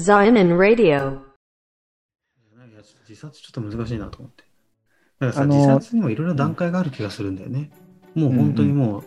[0.00, 0.96] Zion Radio.
[0.96, 4.44] いや自殺ちょっと難しいなと思って。
[5.18, 7.70] だからさ、自殺にもいろいろ段階がある気がするんだよね。
[8.14, 9.04] もう本当にもう、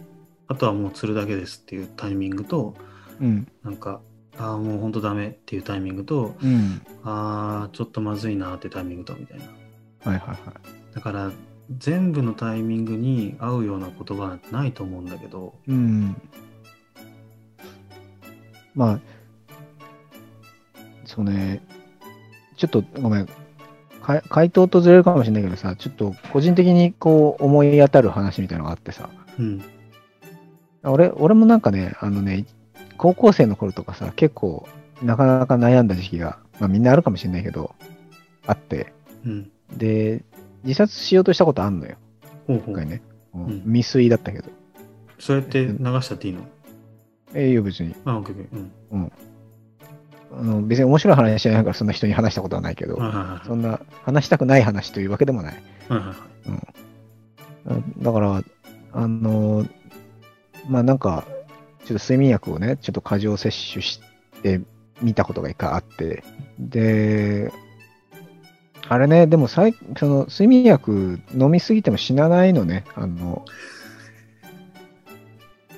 [0.47, 2.75] あとはもう釣るだけですっていうタイミングと、
[3.19, 3.47] うん。
[3.63, 4.01] なんか、
[4.37, 6.81] ああ、もう本当ダメっていうタイミングと、うん。
[7.03, 9.45] ああ、ちょっとまずいなってタイミングと、みたいな。
[9.45, 9.55] はい
[10.05, 10.93] はいはい。
[10.93, 11.31] だから、
[11.75, 16.15] 全部のタイミングに合うような言葉なんてないと思うんだけど、うん。
[18.75, 18.99] まあ、
[21.13, 21.61] そうね、
[22.57, 23.27] ちょっとごめん、
[24.01, 29.63] か回答とずれるかもしれないけどさ、ちょっと個人的にこう思い当たる話みたいなのがあってさ、うん。
[30.83, 32.45] 俺俺もなんかね、あのね、
[32.97, 34.67] 高校生の頃とかさ、結構
[35.01, 37.75] なかなか悩んだ時期が、まあみんなあるかもしれないけど、
[38.47, 38.91] あって、
[39.25, 39.51] うん。
[39.77, 40.23] で、
[40.63, 41.95] 自殺しようとしたことあんのよ、
[42.47, 42.73] ほうほう。
[42.73, 43.01] 一回ね。
[43.35, 44.49] うんうん未遂だったけど。
[45.19, 46.41] それって流しちゃっていいの？
[47.35, 47.95] ええよ、別に。
[48.05, 48.67] あ、オッケーオッケー。
[48.91, 49.11] うん。
[50.35, 52.97] あの別に面白い話しないからそんな人に話したことはないけど。
[53.45, 55.63] そんな話したくない話というわけでもない。
[55.89, 58.03] はいはいはい。
[58.03, 58.43] だから、
[58.93, 59.65] あの、
[60.67, 61.25] まあなんか、
[61.85, 64.01] ちょっと睡眠薬をね、ちょっと過剰摂取し
[64.41, 64.61] て
[65.01, 66.23] みたことが一回あって、
[66.59, 67.51] で、
[68.87, 73.45] あれね、でもさいその睡眠薬飲みすぎても死なないのね、あの、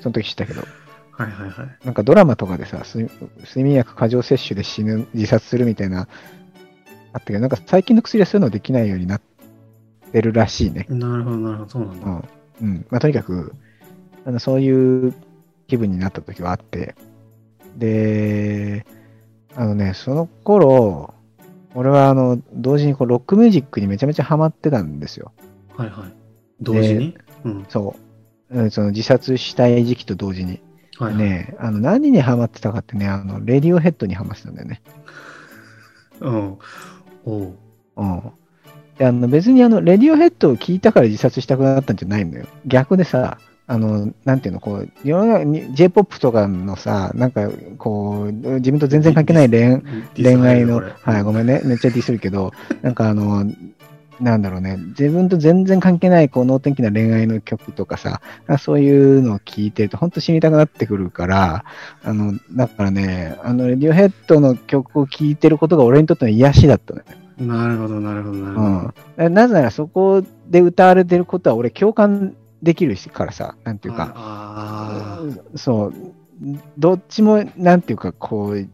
[0.02, 0.64] その時知ったけど、
[1.18, 1.78] はいはいはい。
[1.86, 6.10] なんかドラマとかでさ、睡睡眠薬過剰摂取で死ぬ、自殺するみたいな、
[7.14, 9.22] あったけど、なんか最近の薬はそういうのできないようになっ
[10.12, 10.86] てるらしいね。
[10.90, 11.70] なるほどなるほど。
[11.70, 12.06] そうなんだ。
[12.06, 12.24] うん。
[12.62, 12.86] うん。
[12.90, 13.54] まあ、とにかく、
[14.26, 15.14] あのそういう
[15.68, 16.96] 気分になった時はあって、
[17.78, 18.86] で、
[19.56, 21.14] あのね、その頃、
[21.74, 25.32] 俺はあの、同時にこうロックミュージックにめちゃめちゃハマってたんですよ。
[25.78, 26.14] はいはい。
[26.62, 27.18] 同時に？
[27.46, 27.66] うん。
[27.70, 27.96] そ
[28.50, 28.60] う。
[28.60, 30.62] うん、その自殺したい時期と同時に。
[30.98, 31.24] はいはい。
[31.24, 34.82] ね、あの、何にハマってたかってね、あの、レディオヘッドにハマってたんだよね。
[36.22, 36.58] うん。
[37.26, 37.58] おう。
[37.98, 38.22] うん。
[38.98, 42.46] であの別にあの、レディオヘッドを聞いたから自殺したくなったんじゃないのよ。
[42.66, 49.82] 逆でさ、あの、なんていうの、こう、世の中に J-POP とかのさ、なんか、こう、自分と全然関係ない恋
[50.16, 53.44] 恋愛の、はい、ごめんね、めっちゃディスるけど、なんかあの、
[54.20, 58.22] なんだろうね、自分と全然関係ない、こう、能天気な恋愛の曲とかさ、
[58.60, 61.66] そういうのを聞いてると、本当死にたくなってくるから、
[62.04, 67.06] あの、だからね、あの、レディオヘッドの曲を聴いてることが俺にとっての癒しだったのよ。
[67.38, 68.94] なるほど、なるほど、なるほど。
[69.26, 69.34] うん。
[69.34, 75.20] なぜならそこで歌われてることは俺共感できるしからさ、なんていうか、あ
[75.56, 75.94] そう、
[76.78, 78.68] どっちも、なんていうか、こう、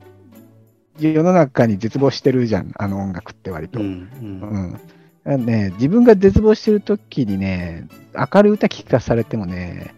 [0.99, 3.69] 世の中に絶望してるじゃん、あの音楽って割あ。
[3.69, 3.79] うと。
[3.79, 3.89] ん、う
[4.21, 4.25] う
[4.57, 4.79] ん。
[5.25, 7.87] ね、自分が絶望してる時にね、
[8.33, 9.93] 明るい歌聴かされてもね、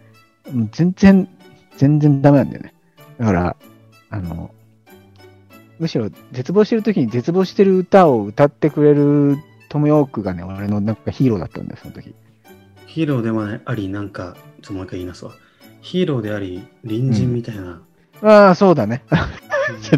[0.52, 1.30] もう全然、
[1.78, 2.74] 全然ダメなんだよね。
[3.18, 3.56] だから、
[4.10, 4.52] あの、
[5.80, 9.38] むしろ絶望してる時に絶望してる歌を歌ってくれる
[9.70, 12.14] トム・ヨークがね、俺のなんかヒーローだったんだよ、その時。
[12.86, 15.32] ヒーローでもあり、なんか、ちょっともう一回言いますわ。
[15.82, 17.82] ヒーローであり、隣人みたいな。
[18.22, 19.04] ああ、そうだね。
[19.82, 19.98] そう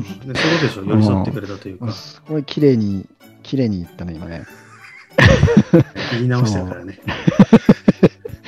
[0.61, 3.05] でしょ寄り添ってくれたというか、すごい綺麗に、
[3.43, 4.45] 綺麗に言ったね、今ね。
[6.13, 6.99] 言い直してるからね。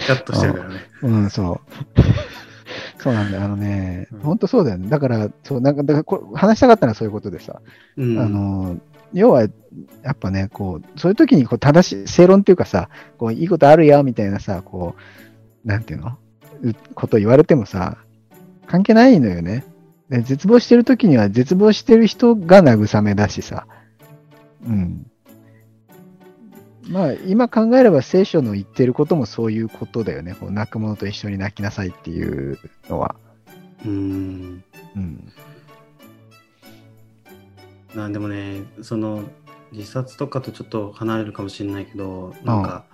[0.08, 0.76] カットしてるからね。
[1.04, 2.02] うん、そう。
[3.02, 3.44] そうなんだよ。
[3.44, 4.90] あのねうん、本当そうだよね。
[4.90, 7.62] だから、そう、なんか、だからこれ話したかったのはそういうことでさ、
[7.96, 8.20] うん。
[8.20, 8.78] あの、
[9.14, 9.48] 要は、や
[10.12, 16.18] っぱね、こう、そういう時にこう正しい、正論っていうかさ、こう、いいことあるよ、みたいなさ、こう、なんていうの？
[16.64, 17.98] うこと言われてもさ、
[18.66, 19.66] 関係ないのよね。
[20.10, 23.68] で絶望してる時には絶望してる人が慰めだしさ。
[24.66, 25.06] うん。
[26.90, 30.36] まあ、今考えれば聖書の言ってることもそういうことだよね。
[30.36, 32.60] こう泣く者と一緒に泣きなさいっていう
[32.90, 33.16] のは。
[33.86, 34.64] うん。
[34.96, 35.32] うん。
[37.96, 39.24] なんでもね、その、
[39.72, 42.86] 自殺とかとちょっと離れるかもしれないけど、なんか、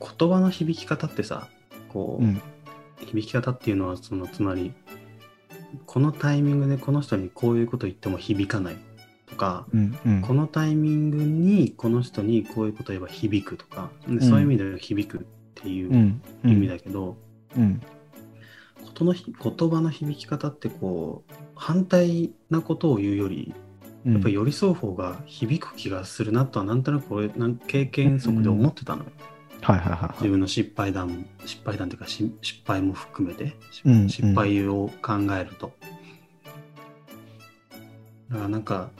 [0.00, 1.48] 言葉の響き方ってさ、
[1.88, 2.40] こう、うん。
[3.06, 4.72] 響き方っていうのは、その、つまり、
[5.86, 8.80] このタイミングでこの人にこういうこと言っても響かないと
[9.38, 9.98] か、うん。
[10.04, 10.20] うん。
[10.20, 15.20] このタイミングにこの人にこういうこと言えば響くとか、でそういう意味では響くっ
[15.54, 17.16] ていううん意味だけど、
[17.56, 17.80] うん。
[18.84, 23.54] ことのひ言葉の響き方ってこう反対なことを言うより
[24.04, 24.12] うん。
[24.12, 29.10] やっぱり寄り添う方が響く気がするなとはなんとなく俺なん経験則で思ってたのよ、
[29.62, 30.12] はいはいはいはい。
[30.18, 35.72] 自分の失敗談失敗談っていうかし失敗も含めて、しうん失敗を考えると、
[38.30, 38.90] だからなんか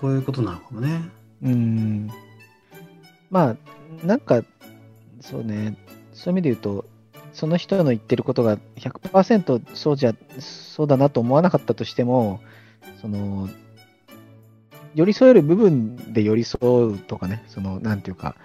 [0.00, 1.02] そういうことなのかもね
[1.42, 2.10] うん。
[3.30, 4.42] まあ、なんか、
[5.20, 5.76] そうね、
[6.12, 6.86] そういう意味で言うと、
[7.32, 12.40] その人の言ってることが100%そうじゃ、そうだなと思わなかったとしても、
[13.00, 13.48] その、
[14.94, 18.36] 寄り添える部分で寄り添うとかね、その、なんていうか、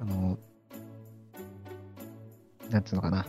[0.00, 0.38] あの、
[2.70, 3.26] なんつうのかな。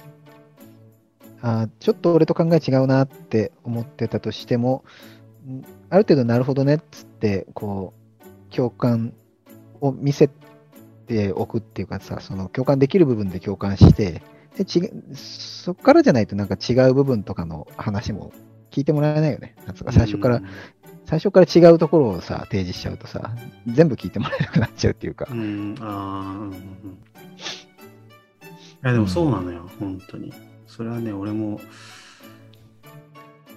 [1.41, 4.83] あちょっと俺と考え違うなって思ってたとしても、
[5.89, 9.13] ある程度なるほどねっつって、こう、共感
[9.81, 10.29] を見せ
[11.07, 14.21] ておくっていうかさ、その共感できる部分で共感して、
[14.57, 14.81] でち
[15.13, 18.31] そこからじゃないとなんか違う部分とかの話も
[18.71, 19.55] 聞いてもらえないよね。
[19.65, 20.41] なんつうか最初から、
[21.05, 23.35] 最初から違うところをさ、提示しちゃうとさ、
[23.67, 25.27] 全部聞いてもらえなくなっちゃうっていうか。
[25.29, 26.51] うん、ああ、うん。
[26.53, 26.55] い
[28.81, 30.33] や、でもそうなのよ、うん、本当に。
[30.67, 31.59] それはね、俺も、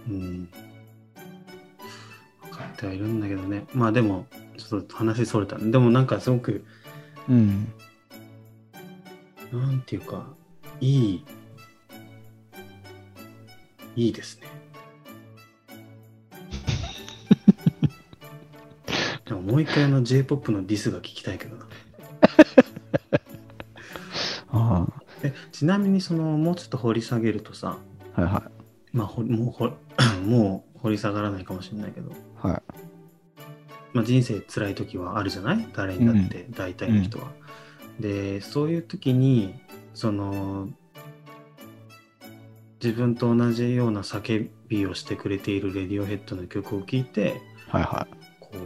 [0.08, 0.48] うん、
[2.78, 3.66] ってはいるんだけどね。
[3.74, 4.26] まあでも、
[4.56, 5.58] ちょっと話それた。
[5.58, 6.64] でもなんかすごく、
[7.28, 7.72] うん。
[9.52, 10.28] なんていうか、
[10.80, 11.24] いい、
[13.96, 14.46] いいですね。
[19.26, 21.66] でももう一回の J-POP のディスが聞きたいけどな。
[24.50, 27.76] ああえちなみにそのもうちょっと掘り下げるとさ、
[28.14, 28.96] はいはい。
[28.96, 29.68] まあ、ほもうほ
[30.24, 32.62] もう掘り下がらないかもしれないけど、はい。
[33.92, 35.68] まあ、人生辛い時はあるじゃない？
[35.74, 37.32] 誰にだって大体の人は。
[37.98, 39.60] でそういう時に
[39.94, 40.68] その
[42.82, 48.58] 自分と同じような叫びをしてくれているレディオヘッドの曲を聴いて、はいはい、こう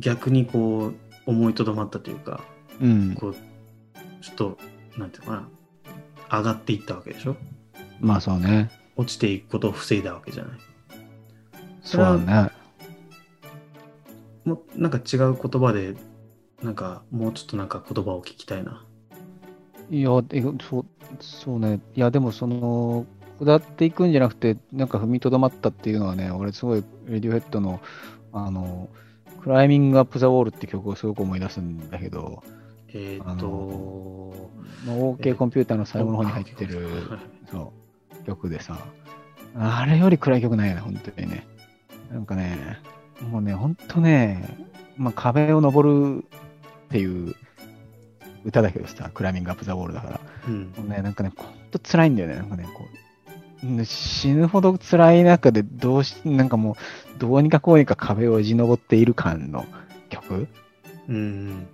[0.00, 0.94] 逆にこう
[1.24, 2.44] 思いとどまったというか、
[2.80, 3.34] うん、こう
[4.20, 4.58] ちょっと
[4.98, 5.48] なんていうのか
[6.28, 6.38] な？
[6.38, 7.36] 上がっていったわけでしょ？
[8.00, 10.58] まあそうね落ちていくことを防いだわけじゃない。
[11.82, 12.16] そうだ
[12.46, 12.50] ね。
[14.44, 15.94] もなんか違う言葉で
[16.62, 18.84] なんかもうちょっとなんか言葉を聞きたいな。
[19.90, 20.86] いやそう
[21.20, 21.80] そうね。
[21.94, 23.06] いやでもその
[23.38, 27.80] 下っていくんじゃなくてなんか踏みとどまったっていうのはね俺すごいレディオヘッドの
[28.32, 28.88] あの
[29.42, 32.42] クライミングアップザウォールって曲をすごく思い出すんだけど
[32.88, 34.50] えっ、ー、と
[34.86, 36.88] まあ、OK コンピューターの最後の方に入ってる、
[37.50, 37.81] そう
[38.26, 38.78] 曲でさ
[39.56, 41.46] あれより暗い曲ないよね本当にね
[42.10, 42.78] なんかね
[43.30, 44.56] もうね本当ね、
[44.96, 46.24] まあ、壁を登る
[46.86, 47.34] っていう
[48.44, 50.20] 歌だけどさ、クライミングアップザウォールだから。
[50.48, 52.36] うん、もうね、なんかね、ほんと辛いんだよね。
[52.36, 52.86] なんかね、こ
[53.64, 56.72] う、死ぬほど辛い中で、どうし、なんかも
[57.16, 59.64] う、どうにかこうにか壁をよじ登っている感の
[60.08, 60.48] 曲。
[61.08, 61.66] うん。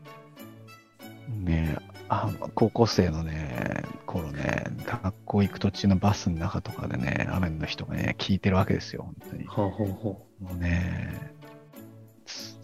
[1.45, 1.77] ね
[2.09, 9.47] あ高校生のね、頃ね、学校行く途中のバスの中とかでね、雨の人がね、聞いてるわけですよ、本当に。
[9.47, 10.45] ほうほうほう。
[10.45, 11.33] もうね、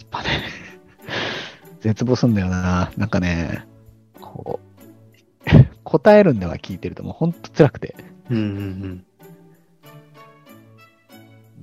[0.00, 0.28] やっぱね、
[1.80, 2.90] 絶望すんだよな。
[2.96, 3.66] なんかね、
[4.20, 4.64] こう、
[5.84, 7.94] 答えるんだが聞いてるともうほんと辛くて。
[8.30, 8.46] うんうんう
[8.86, 9.04] ん。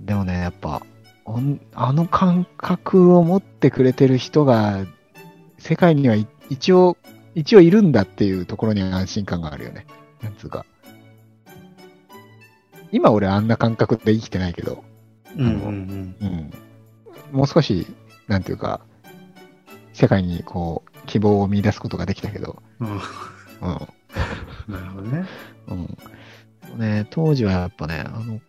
[0.05, 0.83] でもね、やっぱ、
[1.73, 4.85] あの感覚を持ってくれてる人が、
[5.57, 6.15] 世界には
[6.49, 6.97] 一応、
[7.35, 9.85] 一応いるんだっていうところに安心感があるよね。
[10.21, 10.65] なんつうか。
[12.91, 14.83] 今俺あんな感覚で生きてないけど、
[15.37, 17.87] うんうんうん、うん、もう少し、
[18.27, 18.81] なんていうか、
[19.93, 22.61] 世界にこう、希望を見出すことができたけど。
[22.79, 22.89] うん。
[22.89, 22.99] うん、
[24.67, 25.25] なるほどね。
[25.67, 25.97] うん。
[26.77, 28.39] ね、当時はやっぱね、あの、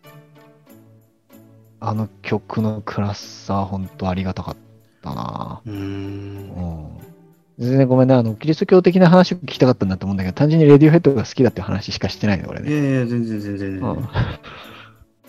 [1.79, 4.57] あの曲の暗さ、本当ありがたかっ
[5.01, 5.73] たなうん。
[5.73, 7.12] うん。
[7.59, 12.69] 全然ごめんね、あの、キリスト教的な話を聞きたかったんだと思うんだけど、単純にレディオヘッドが好きだって話しかしてないの、俺ね。
[12.69, 13.89] いやいや、全然全然全然。
[13.89, 14.07] うん、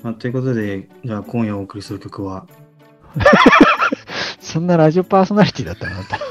[0.02, 2.46] まあ、ということで、じゃあ今夜お送りする曲は？
[4.40, 5.96] そんなラジオパーソナリティだったの？
[5.96, 6.18] あんた。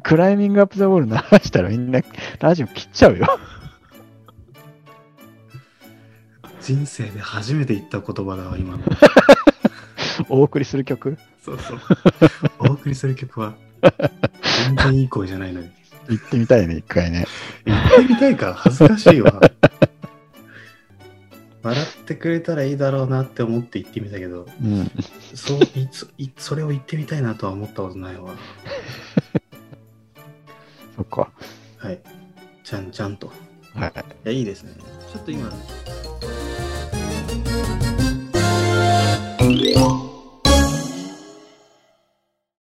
[0.00, 2.00] クライミングアップザウォール流したらみんな
[2.40, 3.38] ラジオ切っちゃうよ。
[6.60, 8.82] 人生で初めて言った言葉だわ、今の。
[10.28, 11.16] お送りする曲？
[11.44, 11.78] そうそう。
[12.58, 13.54] お送りする曲は、
[14.66, 15.70] 全然いい声じゃないのに。
[16.10, 17.26] 行ってみたいね、一回ね。
[17.64, 19.40] 行ってみたいか、恥ずかしいわ。
[21.62, 24.90] 笑ってくれたらいいだろうなって思って行ってみたけど、うん、
[25.34, 28.34] そういついそれを言ってみたいなとは思ったことないわ。
[30.94, 31.30] そっか。
[31.78, 31.98] はい。
[32.64, 33.32] ちゃんちゃんと。
[33.74, 33.92] はい。
[34.24, 34.74] いや、いいですね。
[35.10, 35.50] ちょっと今。